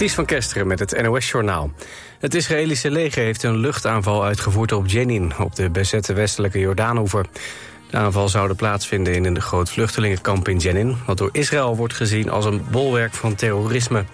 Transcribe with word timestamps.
Ties 0.00 0.14
van 0.14 0.24
Kesteren 0.24 0.66
met 0.66 0.78
het 0.78 1.02
NOS-journaal. 1.02 1.70
Het 2.18 2.34
Israëlische 2.34 2.90
leger 2.90 3.22
heeft 3.22 3.42
een 3.42 3.56
luchtaanval 3.56 4.24
uitgevoerd 4.24 4.72
op 4.72 4.86
Jenin... 4.86 5.32
op 5.38 5.54
de 5.54 5.70
bezette 5.70 6.12
westelijke 6.12 6.58
Jordaanoever. 6.58 7.26
De 7.90 7.96
aanval 7.96 8.28
zou 8.28 8.54
plaatsvinden 8.54 9.14
in 9.14 9.24
een 9.24 9.40
groot 9.40 9.70
vluchtelingenkamp 9.70 10.48
in 10.48 10.56
Jenin... 10.56 10.96
wat 11.06 11.18
door 11.18 11.28
Israël 11.32 11.76
wordt 11.76 11.94
gezien 11.94 12.30
als 12.30 12.44
een 12.44 12.64
bolwerk 12.70 13.14
van 13.14 13.34
terrorisme. 13.34 14.04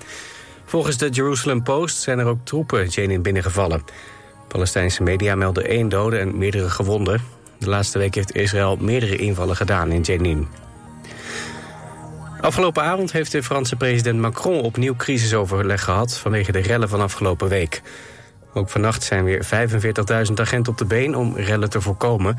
Volgens 0.64 0.96
de 0.96 1.08
Jerusalem 1.08 1.62
Post 1.62 2.02
zijn 2.02 2.18
er 2.18 2.26
ook 2.26 2.44
troepen 2.44 2.88
Jenin 2.88 3.22
binnengevallen. 3.22 3.84
Palestijnse 4.48 5.02
media 5.02 5.34
melden 5.34 5.64
één 5.64 5.88
dode 5.88 6.18
en 6.18 6.38
meerdere 6.38 6.70
gewonden. 6.70 7.20
De 7.58 7.68
laatste 7.68 7.98
week 7.98 8.14
heeft 8.14 8.34
Israël 8.34 8.76
meerdere 8.80 9.16
invallen 9.16 9.56
gedaan 9.56 9.90
in 9.90 10.00
Jenin. 10.00 10.48
Afgelopen 12.40 12.82
avond 12.82 13.12
heeft 13.12 13.32
de 13.32 13.42
Franse 13.42 13.76
president 13.76 14.20
Macron 14.20 14.60
opnieuw 14.60 14.96
crisisoverleg 14.96 15.84
gehad... 15.84 16.18
vanwege 16.18 16.52
de 16.52 16.58
rellen 16.58 16.88
van 16.88 17.00
afgelopen 17.00 17.48
week. 17.48 17.82
Ook 18.54 18.68
vannacht 18.68 19.02
zijn 19.02 19.24
weer 19.24 19.44
45.000 20.28 20.34
agenten 20.34 20.72
op 20.72 20.78
de 20.78 20.84
been 20.84 21.16
om 21.16 21.36
rellen 21.36 21.70
te 21.70 21.80
voorkomen... 21.80 22.36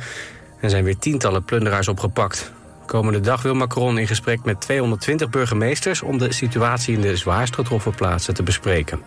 en 0.60 0.70
zijn 0.70 0.84
weer 0.84 0.98
tientallen 0.98 1.44
plunderaars 1.44 1.88
opgepakt. 1.88 2.52
Komende 2.86 3.20
dag 3.20 3.42
wil 3.42 3.54
Macron 3.54 3.98
in 3.98 4.08
gesprek 4.08 4.44
met 4.44 4.62
220 4.62 5.30
burgemeesters... 5.30 6.02
om 6.02 6.18
de 6.18 6.34
situatie 6.34 6.96
in 6.96 7.02
de 7.02 7.16
zwaarst 7.16 7.56
getroffen 7.56 7.96
plaatsen 7.96 8.34
te 8.34 8.44
bespreken. 8.44 9.02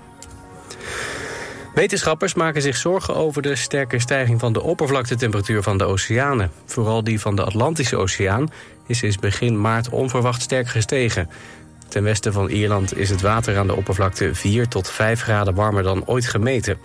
Wetenschappers 1.75 2.35
maken 2.35 2.63
zich 2.63 2.77
zorgen 2.77 3.17
over 3.17 3.43
de 3.43 3.57
sterke 3.57 3.99
stijging 3.99 4.41
van 4.41 4.53
de 4.53 4.63
oppervlaktetemperatuur 4.63 5.63
van 5.63 5.79
de 5.79 5.85
oceanen. 5.85 6.51
Vooral 6.65 7.05
die 7.05 7.21
van 7.21 7.37
de 7.37 7.45
Atlantische 7.45 7.97
Oceaan 7.97 8.51
is 8.87 8.99
sinds 8.99 9.19
begin 9.19 9.61
maart 9.61 9.89
onverwacht 9.89 10.43
sterk 10.43 10.69
gestegen. 10.69 11.29
Ten 11.89 12.03
westen 12.03 12.33
van 12.33 12.49
Ierland 12.49 12.97
is 12.97 13.11
het 13.11 13.21
water 13.21 13.59
aan 13.59 13.67
de 13.67 13.77
oppervlakte 13.77 14.35
4 14.35 14.69
tot 14.69 14.91
5 14.91 15.21
graden 15.21 15.55
warmer 15.55 15.83
dan 15.83 16.07
ooit 16.07 16.27
gemeten. 16.27 16.79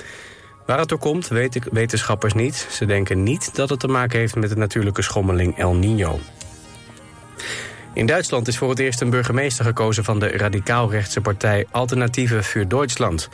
Waar 0.65 0.79
het 0.79 0.89
door 0.89 0.99
komt, 0.99 1.27
weten 1.27 1.61
wetenschappers 1.71 2.33
niet. 2.33 2.67
Ze 2.71 2.85
denken 2.85 3.23
niet 3.23 3.55
dat 3.55 3.69
het 3.69 3.79
te 3.79 3.87
maken 3.87 4.19
heeft 4.19 4.35
met 4.35 4.49
de 4.49 4.55
natuurlijke 4.55 5.01
schommeling 5.01 5.57
El 5.57 5.75
Niño. 5.75 6.19
In 7.93 8.05
Duitsland 8.05 8.47
is 8.47 8.57
voor 8.57 8.69
het 8.69 8.79
eerst 8.79 9.01
een 9.01 9.09
burgemeester 9.09 9.65
gekozen 9.65 10.03
van 10.03 10.19
de 10.19 10.27
radicaal-rechtse 10.27 11.21
partij 11.21 11.65
Alternatieve 11.71 12.43
für 12.43 12.67
Deutschland. 12.67 13.29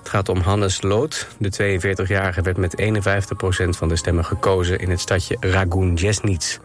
Het 0.00 0.08
gaat 0.08 0.28
om 0.28 0.40
Hannes 0.40 0.82
Loot. 0.82 1.28
De 1.38 1.78
42-jarige 1.80 2.42
werd 2.42 2.56
met 2.56 2.82
51% 2.82 3.68
van 3.68 3.88
de 3.88 3.96
stemmen 3.96 4.24
gekozen 4.24 4.78
in 4.78 4.90
het 4.90 5.00
stadje 5.00 5.36
Ragun-Jesnitz. 5.40 6.58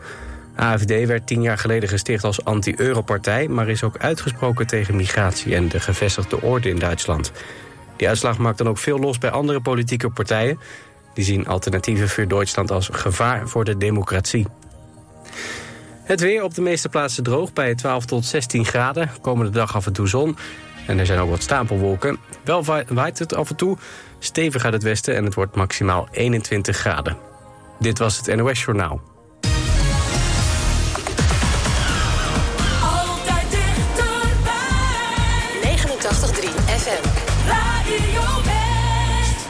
AFD 0.55 1.05
werd 1.05 1.28
tien 1.28 1.41
jaar 1.41 1.58
geleden 1.58 1.89
gesticht 1.89 2.23
als 2.23 2.45
anti-Europartij... 2.45 3.47
maar 3.47 3.69
is 3.69 3.83
ook 3.83 3.97
uitgesproken 3.97 4.67
tegen 4.67 4.95
migratie 4.95 5.56
en 5.56 5.67
de 5.67 5.80
gevestigde 5.80 6.41
orde 6.41 6.69
in 6.69 6.80
Duitsland. 6.80 7.31
Die 7.95 8.08
uitslag 8.08 8.38
maakt 8.38 8.58
dan 8.58 8.69
ook 8.69 8.78
veel 8.78 9.00
los 9.00 9.17
bij 9.17 9.31
andere 9.31 9.61
politieke 9.61 10.09
partijen. 10.09 10.59
Die 11.13 11.23
zien 11.23 11.47
alternatieven 11.47 12.09
voor 12.09 12.28
Duitsland 12.28 12.72
als 12.72 12.89
gevaar 12.91 13.47
voor 13.47 13.63
de 13.63 13.78
democratie. 13.78 14.47
Het 16.03 16.19
weer 16.19 16.44
op 16.44 16.53
de 16.53 16.61
meeste 16.61 16.89
plaatsen 16.89 17.23
droog 17.23 17.53
bij 17.53 17.75
12 17.75 18.06
tot 18.06 18.25
16 18.25 18.66
graden. 18.66 19.11
Komende 19.22 19.52
dag 19.52 19.75
af 19.75 19.86
en 19.86 19.94
toe 19.94 20.08
zon. 20.08 20.38
En 20.86 21.00
er 21.00 21.05
zijn 21.05 21.19
ook 21.19 21.30
wat 21.30 21.41
stapelwolken. 21.41 22.17
Wel 22.44 22.64
waait 22.88 23.19
het 23.19 23.33
af 23.33 23.50
en 23.50 23.55
toe, 23.55 23.78
stevig 24.19 24.64
uit 24.64 24.73
het 24.73 24.83
westen... 24.83 25.16
en 25.16 25.23
het 25.23 25.33
wordt 25.33 25.55
maximaal 25.55 26.08
21 26.11 26.78
graden. 26.78 27.17
Dit 27.80 27.97
was 27.97 28.17
het 28.17 28.36
NOS 28.36 28.64
Journaal. 28.64 29.02
Altijd 32.81 33.52
dichterbij. 33.52 34.53
89.3 35.61 36.50
FM. 36.66 37.08
Radio 37.47 38.44
West. 38.44 39.47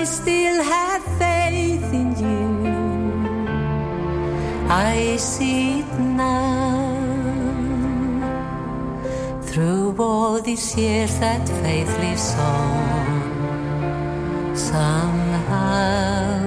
I 0.00 0.04
still 0.04 0.62
have 0.62 1.02
faith 1.18 1.31
I 4.74 5.18
see 5.18 5.80
it 5.80 5.98
now. 5.98 6.96
Through 9.42 9.96
all 9.98 10.40
these 10.40 10.74
years, 10.74 11.18
that 11.18 11.46
faith 11.46 11.98
lives 11.98 12.34
on. 12.38 14.56
Somehow, 14.56 16.40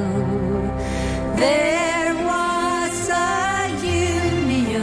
there 1.36 2.16
was 2.16 3.10
a 3.12 3.70
union 4.10 4.74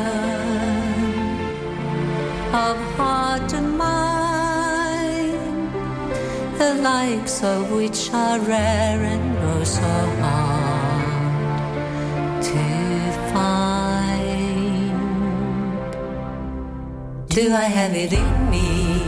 of 2.54 2.76
heart 2.94 3.52
and 3.54 3.76
mind 3.76 5.72
the 6.58 6.74
likes 6.80 7.42
of 7.42 7.72
which 7.72 8.08
are 8.12 8.38
rare 8.38 9.02
and 9.02 9.36
oh 9.38 9.64
so 9.64 9.82
hard 10.22 10.51
Do 17.34 17.50
I 17.54 17.64
have 17.64 17.94
it 17.94 18.12
in 18.12 18.50
me? 18.50 19.02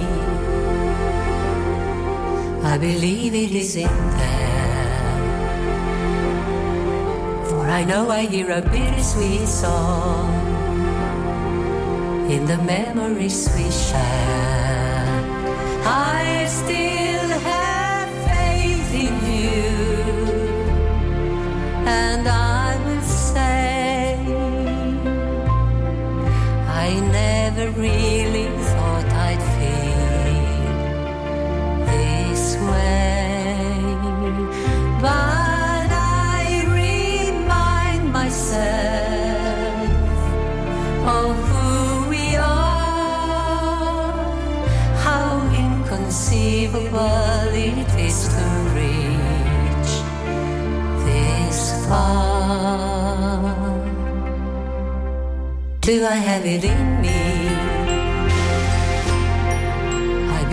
I 2.65 2.79
believe 2.79 3.35
it 3.35 3.53
is 3.53 3.77
in 3.77 3.97
there. 4.17 5.19
For 7.51 7.69
I 7.69 7.85
know 7.85 8.09
I 8.09 8.23
hear 8.25 8.51
a 8.51 8.63
bittersweet 8.63 9.47
song 9.47 10.33
in 12.31 12.47
the 12.47 12.57
memories 12.63 13.47
we 13.55 13.71
share. 13.71 15.05
I 15.85 16.47
still 16.49 17.29
have 17.51 18.09
faith 18.31 18.95
in 19.05 19.15
you, 19.37 19.69
and 21.87 22.27
I 22.27 22.44
really 27.85 28.49
thought 28.71 29.09
I'd 29.29 29.45
feel 29.57 30.75
this 31.91 32.45
way, 32.69 33.77
but 35.05 35.89
I 35.93 36.65
remind 36.81 38.03
myself 38.21 39.89
of 41.21 41.33
who 41.51 42.09
we 42.09 42.25
are, 42.37 42.95
how 45.07 45.31
inconceivable 45.67 47.51
it 47.69 47.91
is 48.09 48.19
to 48.35 48.47
reach 48.81 49.93
this 51.05 51.59
far. 51.87 53.43
Do 55.83 55.95
I 56.07 56.19
have 56.29 56.47
it 56.47 56.65
in 56.65 57.03
me? 57.03 57.34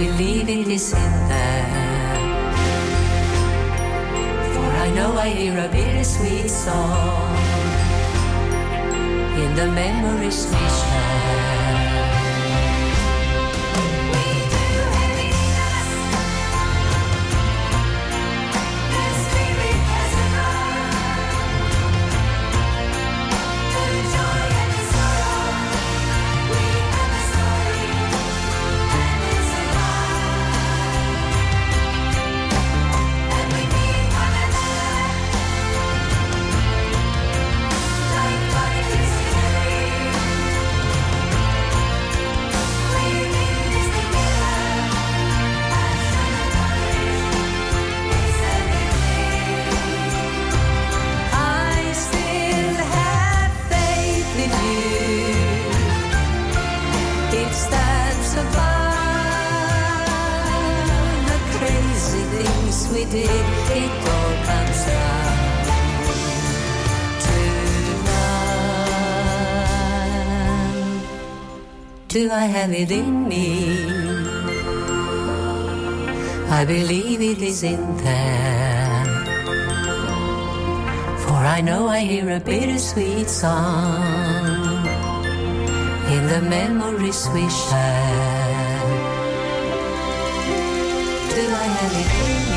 Believe 0.01 0.50
it 0.50 0.67
is 0.67 0.94
in 0.94 1.13
there. 1.29 2.17
For 4.53 4.69
I 4.85 4.89
know 4.95 5.12
I 5.16 5.29
hear 5.29 5.56
a 5.59 5.67
bittersweet 5.67 6.50
song 6.50 7.38
in 9.44 9.50
the 9.59 9.67
memories 9.67 10.47
we 10.50 10.63
share. 10.79 11.91
I 72.41 72.46
have 72.46 72.73
it 72.73 72.90
in 72.90 73.29
me. 73.29 73.46
I 76.49 76.66
believe 76.66 77.22
it 77.22 77.40
is 77.40 77.61
in 77.61 77.97
there. 77.97 79.05
For 81.23 81.41
I 81.58 81.61
know 81.61 81.88
I 81.88 81.99
hear 81.99 82.32
a 82.32 82.40
bittersweet 82.40 83.29
song 83.29 84.88
in 86.16 86.23
the 86.34 86.41
memories 86.58 87.29
we 87.32 87.47
share. 87.47 88.79
Do 91.35 91.43
I 91.64 91.67
have 91.78 91.96
it 92.02 92.09
in 92.26 92.46
me? 92.46 92.51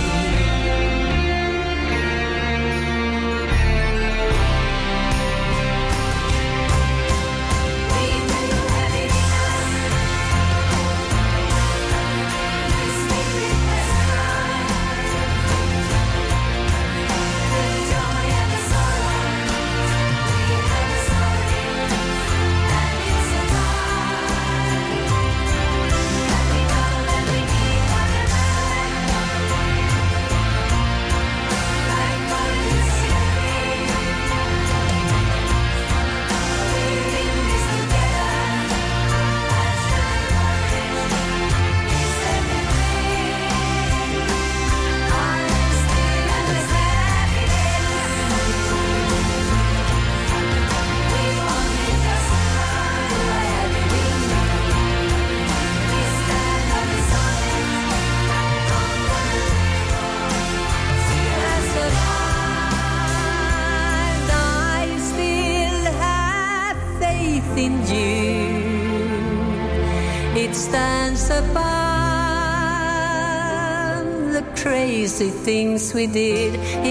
we 75.95 76.07
did. 76.09 76.84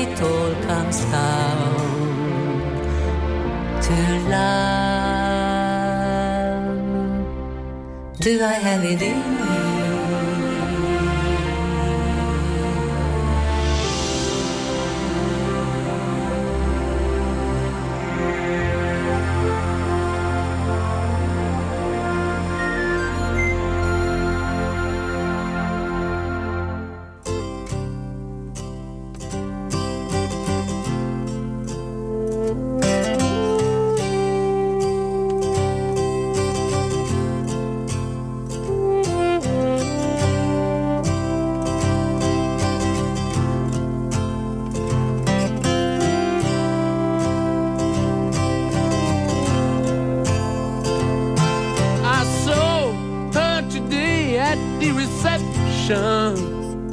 ocean. 55.93 56.91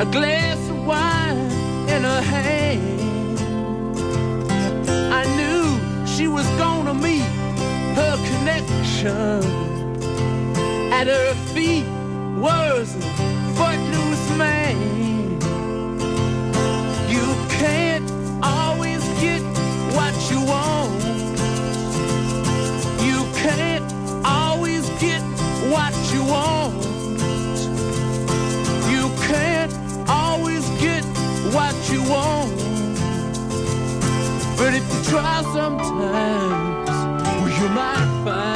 A 0.00 0.04
glass 0.06 0.58
of 0.68 0.86
wine 0.86 1.36
in 1.88 2.02
her 2.02 2.20
hand. 2.20 3.38
I 5.12 5.24
knew 5.36 6.06
she 6.06 6.28
was 6.28 6.46
gonna 6.58 6.94
meet 6.94 7.22
her 7.98 8.16
connection. 8.30 9.42
At 10.92 11.06
her 11.06 11.34
feet 11.54 11.86
was 12.38 12.96
try 35.12 35.42
sometimes, 35.52 36.88
well, 36.88 37.48
you 37.48 37.68
might 37.68 38.24
find. 38.24 38.51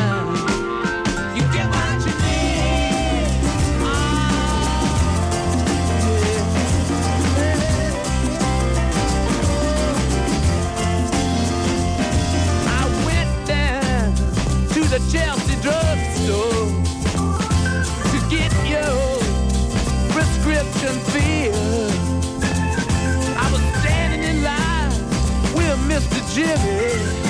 Gene. 26.36 27.25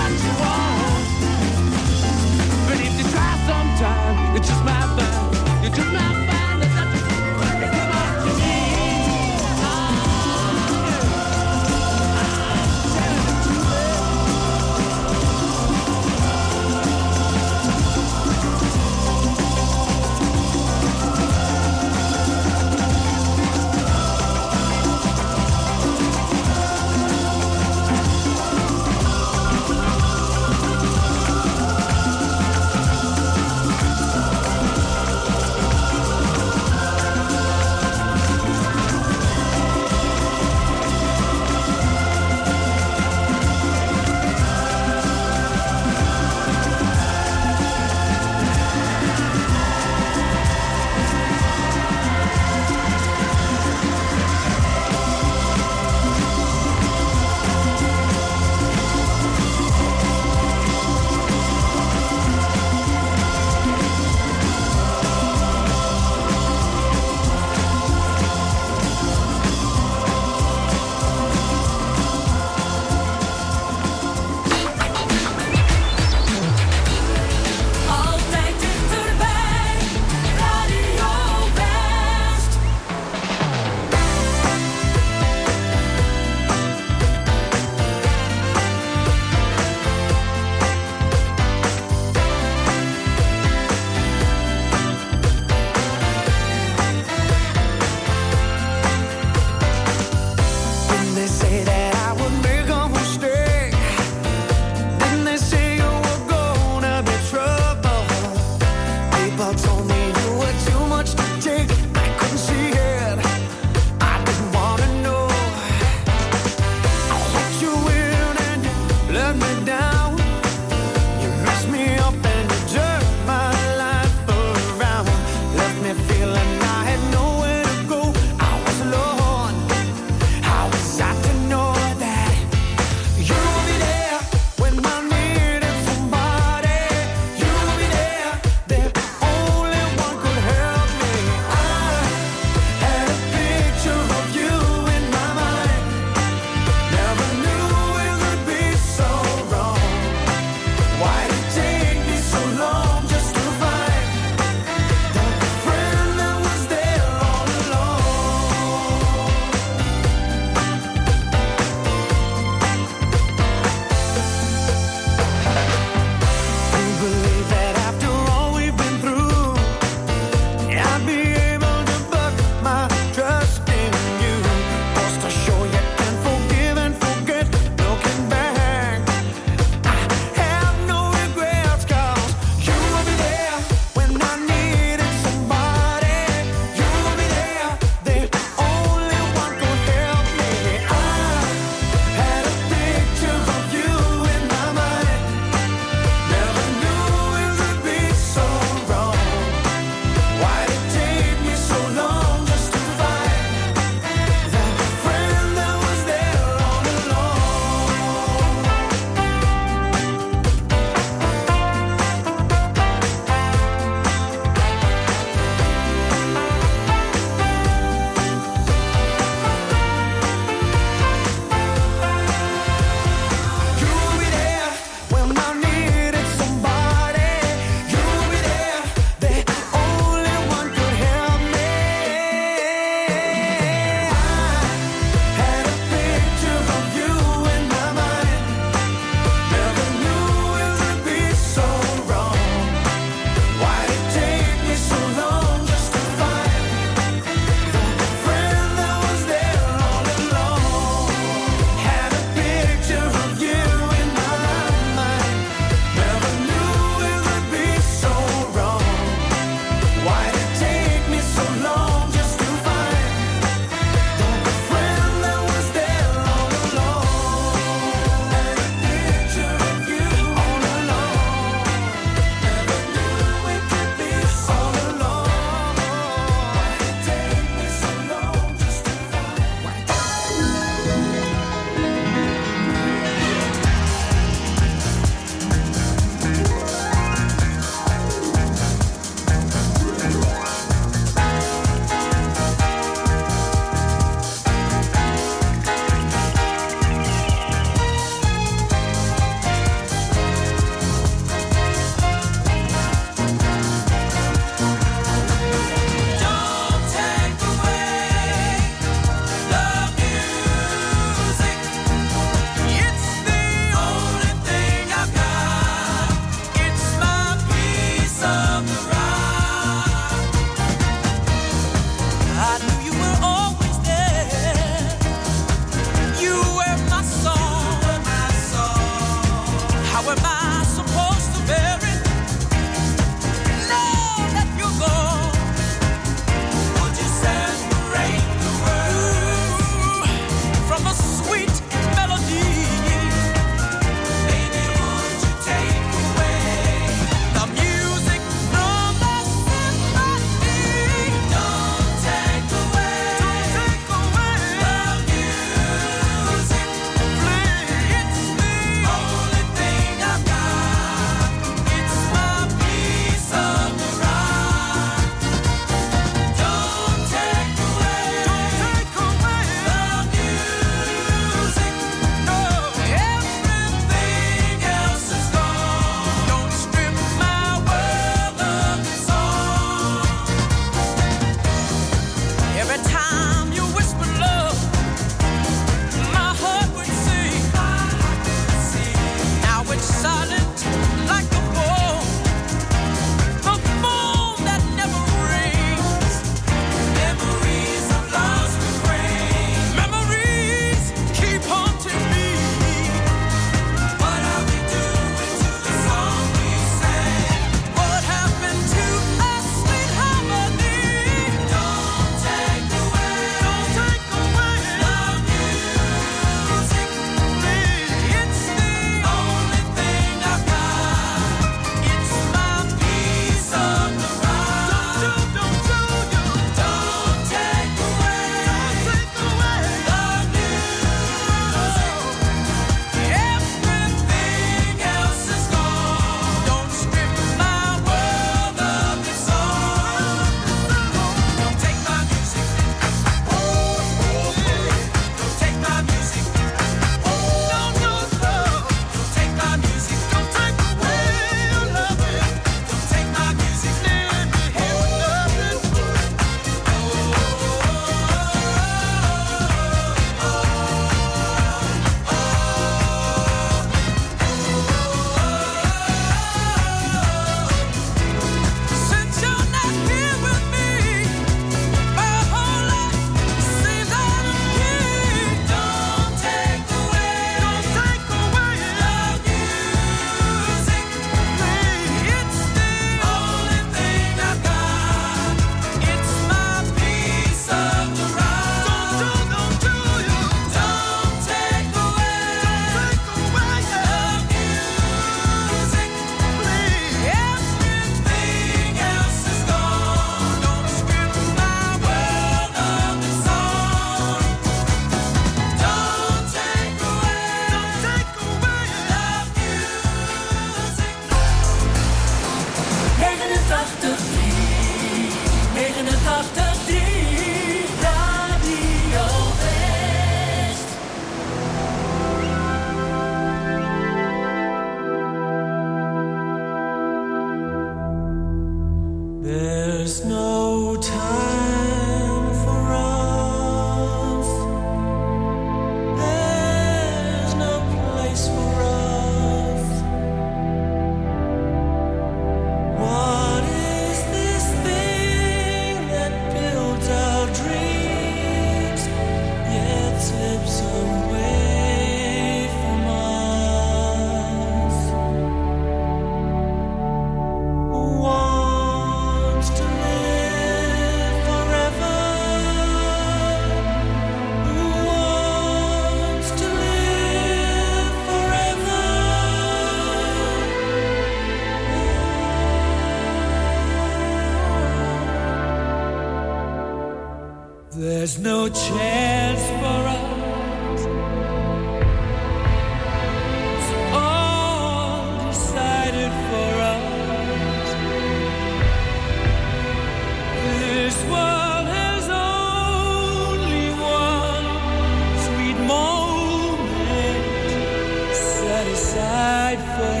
life 599.51 599.79
away. 599.79 600.00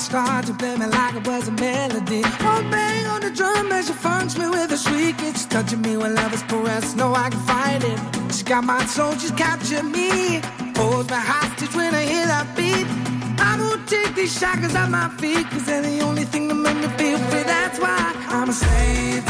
Start 0.00 0.46
to 0.46 0.54
play 0.54 0.76
me 0.76 0.86
like 0.86 1.14
it 1.14 1.26
was 1.26 1.48
a 1.48 1.52
melody. 1.52 2.22
One 2.22 2.70
bang 2.70 3.06
on 3.06 3.20
the 3.20 3.30
drum 3.30 3.70
as 3.70 3.86
she 3.86 3.92
funks 3.92 4.36
me 4.38 4.48
with 4.48 4.72
a 4.72 4.78
shriek. 4.78 5.16
It's 5.20 5.44
touching 5.44 5.82
me 5.82 5.96
when 5.96 6.14
love 6.14 6.32
is 6.32 6.42
caressed. 6.44 6.96
No, 6.96 7.14
I 7.14 7.28
can 7.30 7.40
fight 7.40 7.84
it. 7.84 8.34
She 8.34 8.42
got 8.44 8.64
my 8.64 8.84
soul, 8.86 9.12
she's 9.18 9.30
captured 9.32 9.84
me. 9.84 10.40
Holds 10.76 11.10
me 11.10 11.16
hostage 11.16 11.74
when 11.74 11.94
I 11.94 12.04
hear 12.04 12.26
that 12.26 12.46
beat. 12.56 12.86
I 13.38 13.56
won't 13.60 13.86
take 13.88 14.14
these 14.14 14.36
shackles 14.38 14.74
off 14.74 14.88
my 14.88 15.08
feet, 15.20 15.46
cause 15.50 15.66
they're 15.66 15.82
the 15.82 16.00
only 16.00 16.24
thing 16.24 16.48
that 16.48 16.54
make 16.54 16.76
me 16.76 16.88
feel 16.98 17.18
free. 17.28 17.42
That's 17.42 17.78
why 17.78 17.98
I'm 18.28 18.48
a 18.48 18.52
slave 18.52 19.29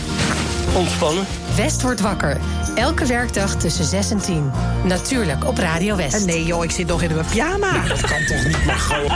ontspannen. 0.75 1.25
West 1.55 1.81
wordt 1.81 2.01
wakker. 2.01 2.37
Elke 2.75 3.05
werkdag 3.05 3.55
tussen 3.55 3.85
6 3.85 4.11
en 4.11 4.17
10. 4.17 4.51
Natuurlijk 4.83 5.45
op 5.45 5.57
Radio 5.57 5.95
West. 5.95 6.25
Nee 6.25 6.45
joh, 6.45 6.63
ik 6.63 6.71
zit 6.71 6.87
nog 6.87 7.01
in 7.01 7.13
mijn 7.13 7.25
pyjama. 7.25 7.87
Dat 7.87 8.01
kan 8.01 8.25
toch 8.25 8.43
niet, 8.45 8.65
Margot? 8.65 9.11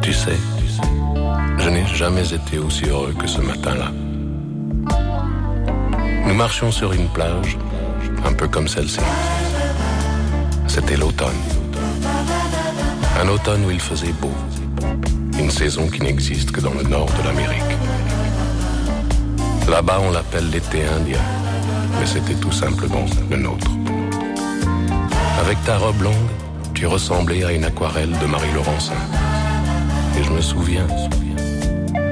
Tu 0.00 0.12
sais, 0.12 0.38
je 1.58 1.70
n'ai 1.70 1.86
jamais 1.86 2.32
été 2.32 2.58
aussi 2.58 2.84
heureux 2.84 3.16
que 3.16 3.26
ce 3.26 3.40
matin-là. 3.40 3.90
Nous 6.26 6.34
marchions 6.36 6.74
sur 6.74 6.92
une 6.92 7.08
plage, 7.08 7.56
un 8.24 8.34
peu 8.34 8.48
comme 8.48 8.68
celle-ci. 8.68 9.00
C'était 10.74 10.96
l'automne. 10.96 11.36
Un 13.20 13.28
automne 13.28 13.62
où 13.66 13.70
il 13.70 13.78
faisait 13.78 14.14
beau. 14.22 14.32
Une 15.38 15.50
saison 15.50 15.86
qui 15.86 16.00
n'existe 16.00 16.50
que 16.50 16.62
dans 16.62 16.72
le 16.72 16.82
nord 16.82 17.10
de 17.18 17.28
l'Amérique. 17.28 17.76
Là-bas, 19.68 20.00
on 20.00 20.10
l'appelle 20.10 20.48
l'été 20.48 20.86
indien, 20.86 21.20
mais 22.00 22.06
c'était 22.06 22.40
tout 22.40 22.52
simplement 22.52 23.04
le 23.30 23.36
nôtre. 23.36 23.70
Avec 25.42 25.62
ta 25.64 25.76
robe 25.76 26.00
longue, 26.00 26.32
tu 26.72 26.86
ressemblais 26.86 27.44
à 27.44 27.52
une 27.52 27.66
aquarelle 27.66 28.16
de 28.18 28.24
Marie 28.24 28.52
Laurencin. 28.54 29.02
Et 30.18 30.24
je 30.24 30.30
me 30.30 30.40
souviens, 30.40 30.86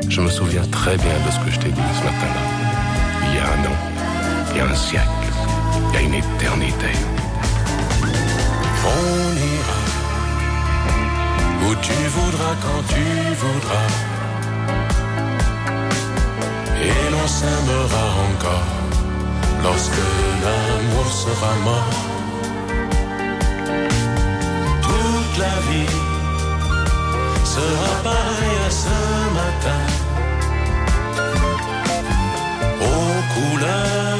je 0.07 0.21
me 0.21 0.29
souviens 0.29 0.67
très 0.71 0.99
bien 0.99 1.17
de 1.27 1.31
ce 1.31 1.39
que 1.39 1.51
je 1.51 1.61
t'ai 1.61 1.71
dit 1.71 1.81
ce 1.99 2.05
matin-là. 2.05 2.45
Il 3.27 3.37
y 3.37 3.39
a 3.39 3.45
un 3.45 3.73
an, 3.73 3.79
il 4.51 4.59
y 4.59 4.61
a 4.61 4.67
un 4.67 4.77
siècle, 4.77 5.09
il 5.89 5.95
y 5.95 5.97
a 5.97 6.01
une 6.03 6.15
éternité. 6.15 7.20
On 8.85 9.37
ira 9.55 9.81
où 11.67 11.75
tu 11.87 11.99
voudras 12.17 12.55
quand 12.65 12.83
tu 12.89 13.05
voudras. 13.43 13.91
Et 16.83 17.11
l'on 17.13 17.27
s'aimera 17.27 18.07
encore 18.29 18.73
lorsque 19.63 20.05
l'amour 20.43 21.07
sera 21.25 21.53
mort. 21.65 21.99
Toute 24.83 25.39
la 25.45 25.57
vie 25.69 25.97
sera 27.45 27.93
pareil 28.03 28.57
à 28.67 28.71
ce 28.71 28.99
matin. 29.39 29.83
Aux 32.81 33.21
couleurs 33.35 34.20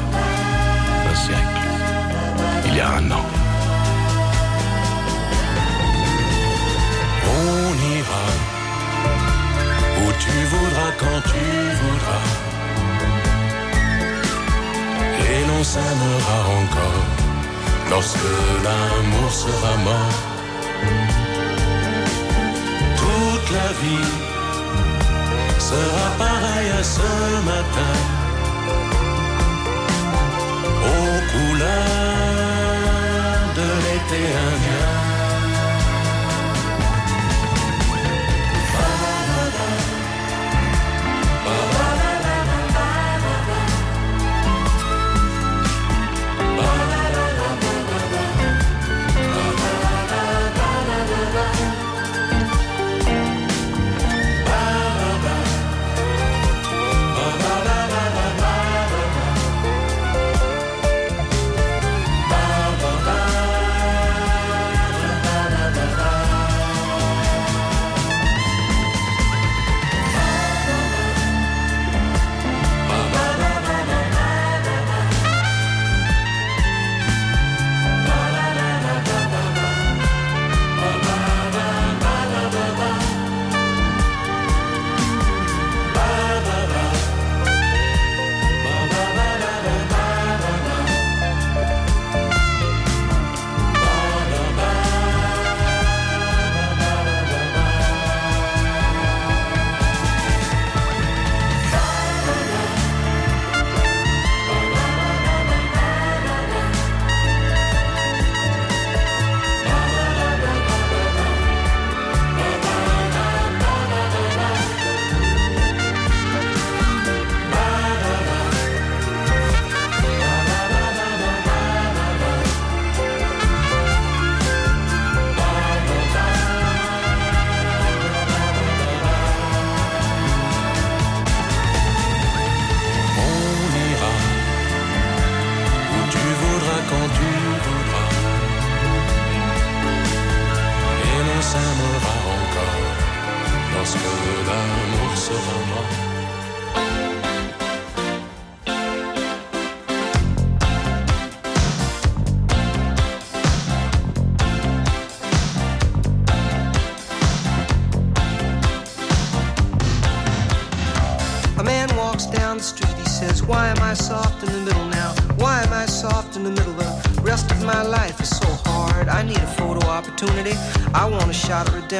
il 2.71 2.77
y 2.77 2.79
a 2.79 2.89
un 2.89 3.11
an. 3.11 3.25
On 7.37 7.73
ira 7.97 8.25
où 9.99 10.11
tu 10.23 10.35
voudras 10.51 10.91
quand 11.01 11.21
tu 11.31 11.45
voudras. 11.81 12.27
Et 15.29 15.39
l'on 15.47 15.63
s'aimera 15.63 16.39
encore 16.61 17.05
lorsque 17.89 18.31
l'amour 18.65 19.31
sera 19.43 19.73
mort. 19.87 20.19
Toute 23.01 23.47
la 23.57 23.69
vie 23.81 24.11
sera 25.59 26.05
pareille 26.17 26.71
à 26.79 26.83
ce 26.83 27.09
matin. 27.51 27.95
Aux 30.91 31.19
couleurs 31.31 32.40
mediterrânea. 34.01 35.10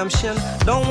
redemption. 0.02 0.36
Don't 0.66 0.91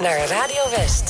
naar 0.00 0.26
Radio 0.28 0.70
West. 0.70 1.09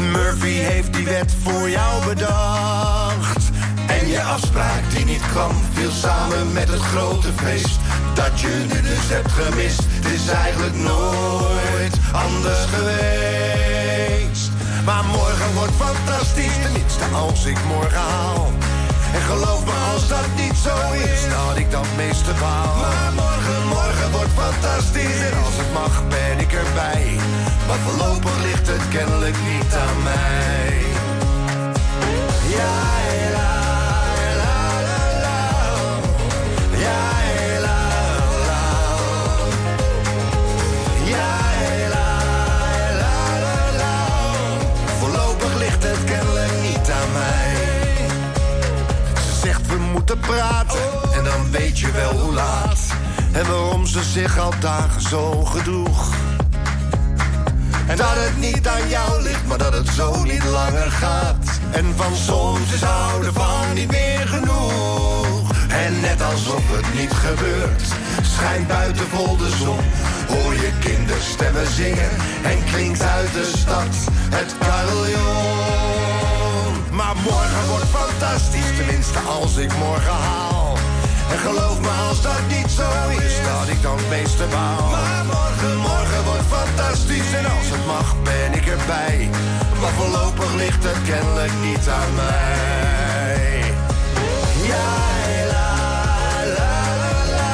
Murphy 0.00 0.52
heeft 0.52 0.92
die 0.92 1.04
wet 1.04 1.34
voor 1.42 1.70
jou 1.70 2.04
bedacht. 2.04 3.50
En 3.86 4.08
je 4.08 4.22
afspraak 4.22 4.82
die 4.94 5.04
niet 5.04 5.22
kwam, 5.32 5.52
viel 5.72 5.90
samen 5.90 6.52
met 6.52 6.68
het 6.68 6.80
grote 6.80 7.28
feest. 7.36 7.78
Dat 8.14 8.40
je 8.40 8.66
nu 8.72 8.80
dus 8.80 9.08
hebt 9.08 9.32
gemist, 9.32 9.82
het 9.84 10.12
is 10.12 10.28
eigenlijk 10.28 10.74
nooit 10.74 11.96
anders 12.12 12.64
geweest. 12.74 14.50
Maar 14.84 15.04
morgen 15.04 15.54
wordt 15.54 15.74
fantastisch, 15.76 16.62
tenminste 16.62 17.04
als 17.14 17.44
ik 17.44 17.58
morgen 17.64 18.00
haal. 18.00 18.50
En 19.14 19.20
geloof 19.20 19.64
me 19.64 19.92
als 19.92 20.08
dat 20.08 20.26
niet 20.36 20.56
zo 20.56 20.74
is, 20.92 21.20
dan 21.30 21.40
had 21.46 21.56
ik 21.56 21.70
dat 21.70 21.86
meeste 21.96 22.32
baal. 22.40 22.74
Maar 22.76 23.12
morgen, 23.14 23.66
morgen 23.68 24.10
wordt 24.10 24.34
fantastisch 24.44 25.20
en 25.28 25.34
als 25.44 25.56
het 25.56 25.72
mag 25.72 26.08
ben 26.08 26.38
ik 26.38 26.52
erbij. 26.52 27.16
Maar 27.66 27.78
voorlopig 27.86 28.36
ligt 28.42 28.66
het 28.66 28.88
kennelijk 28.88 29.36
niet 29.52 29.74
aan 29.74 30.02
mij. 30.02 30.82
Ja, 32.56 32.78
moeten 49.92 50.18
praten 50.18 50.78
en 51.12 51.24
dan 51.24 51.50
weet 51.50 51.78
je 51.78 51.90
wel 51.90 52.12
hoe 52.18 52.32
laat. 52.32 52.78
En 53.32 53.46
waarom 53.46 53.86
ze 53.86 54.02
zich 54.02 54.38
al 54.38 54.52
dagen 54.60 55.00
zo 55.02 55.44
gedroeg. 55.44 56.14
En 57.86 57.96
dat 57.96 58.14
het 58.14 58.38
niet 58.38 58.68
aan 58.68 58.88
jou 58.88 59.22
ligt, 59.22 59.46
maar 59.46 59.58
dat 59.58 59.72
het 59.72 59.88
zo 59.88 60.22
niet 60.22 60.44
langer 60.44 60.90
gaat. 60.90 61.60
En 61.70 61.94
van 61.96 62.16
soms 62.16 62.72
is 62.72 62.82
houden 62.82 63.32
van 63.32 63.74
niet 63.74 63.90
meer 63.90 64.26
genoeg. 64.26 65.50
En 65.68 66.00
net 66.00 66.22
alsof 66.22 66.62
het 66.66 66.94
niet 67.00 67.12
gebeurt, 67.12 67.82
schijnt 68.22 68.68
buiten 68.68 69.06
vol 69.06 69.36
de 69.36 69.50
zon. 69.58 69.78
Hoor 70.28 70.54
je 70.54 70.70
kinderstemmen 70.80 71.66
zingen 71.66 72.10
en 72.42 72.64
klinkt 72.72 73.02
uit 73.02 73.32
de 73.32 73.52
stad 73.56 73.94
het 74.30 74.54
carillon. 74.58 75.09
Fantastisch, 78.20 78.76
tenminste 78.76 79.18
als 79.18 79.56
ik 79.56 79.76
morgen 79.76 80.12
haal. 80.12 80.76
En 81.30 81.38
geloof 81.38 81.80
me 81.80 81.88
als 82.08 82.22
dat 82.22 82.42
niet 82.48 82.70
zo 82.70 82.88
is, 83.24 83.34
dat 83.44 83.68
ik 83.68 83.82
dan 83.82 83.96
het 83.96 84.08
meeste 84.08 84.44
baal. 84.50 84.90
Maar 84.90 85.24
morgen, 85.24 85.76
morgen 85.76 86.24
wordt 86.24 86.48
fantastisch 86.48 87.32
en 87.32 87.44
als 87.44 87.68
het 87.74 87.86
mag 87.86 88.14
ben 88.22 88.52
ik 88.52 88.66
erbij. 88.66 89.30
Maar 89.80 89.90
voorlopig 89.90 90.54
ligt 90.54 90.84
het 90.84 91.02
kennelijk 91.04 91.52
niet 91.62 91.88
aan 91.88 92.14
mij. 92.14 93.62
Ja, 94.70 94.88
la, 95.52 95.70
la, 96.58 96.74
la, 97.02 97.12
la. 97.36 97.52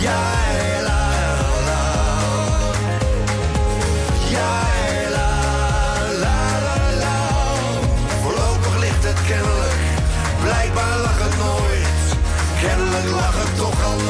Ja, 0.00 0.37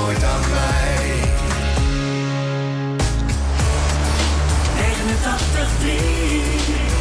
nooit 0.00 0.24
aan 0.24 0.40
mij. 0.50 1.20
89 4.76 5.68
3 5.80 6.97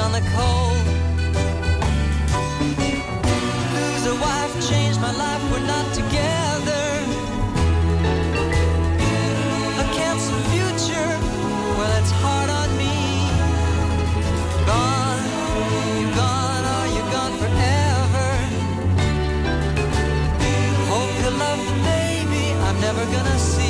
on 0.00 0.12
the 0.12 0.20
cold. 0.36 0.84
Lose 3.74 4.06
a 4.06 4.14
wife, 4.26 4.52
changed 4.68 5.00
my 5.00 5.12
life, 5.12 5.42
we're 5.50 5.66
not 5.74 5.86
together. 5.94 6.86
A 9.82 9.86
canceled 9.98 10.44
future, 10.54 11.10
well, 11.78 11.92
it's 12.00 12.12
hard 12.22 12.50
on 12.60 12.68
me. 12.82 12.98
Gone, 14.70 15.24
you 16.00 16.08
gone, 16.22 16.64
oh, 16.72 16.80
are 16.80 16.90
you 16.96 17.04
gone 17.16 17.34
forever? 17.42 18.28
Hope 20.92 21.12
you 21.22 21.30
love 21.44 21.60
the 21.70 21.76
baby 21.92 22.44
I'm 22.66 22.80
never 22.80 23.04
gonna 23.14 23.38
see. 23.38 23.67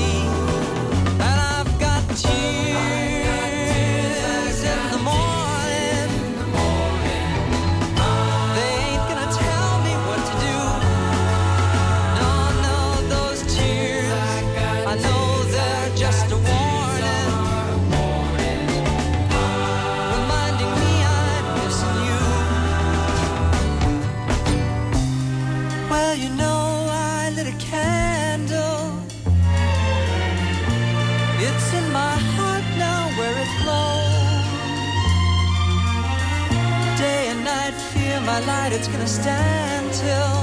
It's 38.78 38.86
gonna 38.86 39.08
stand 39.08 39.92
till 39.92 40.38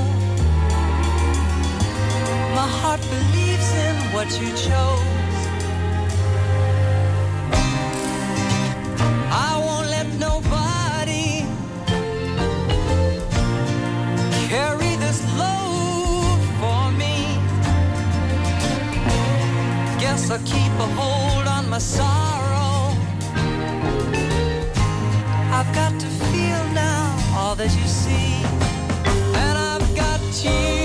my 2.54 2.68
heart 2.80 3.00
believes 3.16 3.70
in 3.86 3.96
what 4.14 4.30
you 4.42 4.50
chose. 4.68 5.40
I 9.48 9.52
won't 9.66 9.88
let 9.98 10.08
nobody 10.28 11.46
carry 14.52 14.94
this 15.06 15.20
load 15.42 16.40
for 16.60 16.92
me. 17.02 17.16
Guess 20.02 20.30
I'll 20.30 20.46
keep 20.54 20.74
a 20.86 20.88
hold 21.00 21.48
on 21.48 21.70
my 21.70 21.78
sorrow. 21.78 22.92
I've 25.58 25.72
got 25.74 25.98
to 26.02 26.15
that 27.58 27.74
you 27.78 27.88
see. 27.88 28.44
And 29.40 29.58
I've 29.58 29.96
got 29.96 30.20
tears 30.34 30.85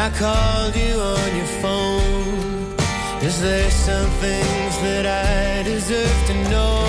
I 0.00 0.10
called 0.10 0.76
you 0.76 0.94
on 0.94 1.36
your 1.36 1.50
phone. 1.60 2.76
Is 3.20 3.40
there 3.40 3.68
some 3.68 4.08
things 4.22 4.74
that 4.86 5.06
I 5.06 5.64
deserve 5.64 6.26
to 6.28 6.34
know? 6.50 6.87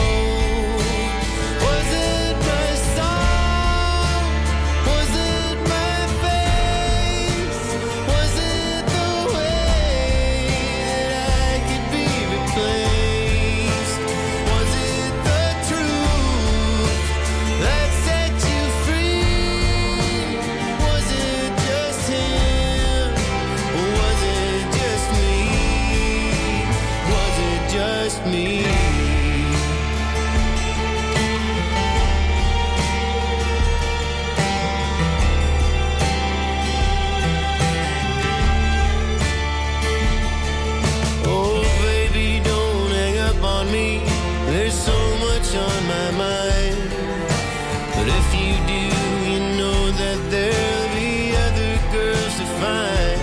find 52.60 53.20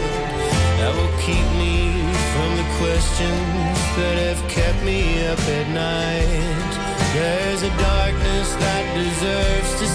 that 0.80 0.93
will 0.97 1.14
keep 1.20 1.47
me 1.61 1.76
from 2.32 2.51
the 2.61 2.68
questions 2.80 3.76
that 3.99 4.16
have 4.26 4.43
kept 4.49 4.80
me 4.82 5.26
up 5.28 5.41
at 5.59 5.66
night. 5.68 6.72
There's 7.14 7.62
a 7.62 7.72
darkness 7.76 8.49
that 8.64 8.84
deserves 8.97 9.70
to 9.80 9.86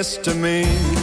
yes 0.00 0.16
to 0.16 0.34
me? 0.34 0.99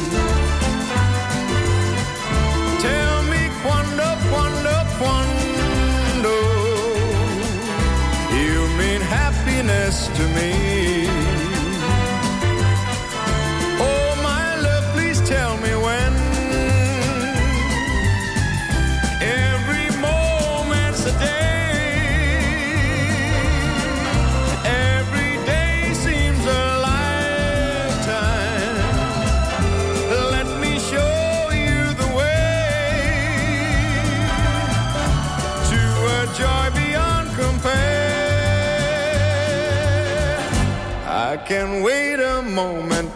Moment 42.57 43.06